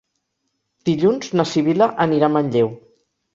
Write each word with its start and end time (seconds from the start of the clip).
Dilluns 0.89 1.29
na 1.41 1.45
Sibil·la 1.51 1.89
anirà 2.07 2.31
a 2.31 2.37
Manlleu. 2.39 2.73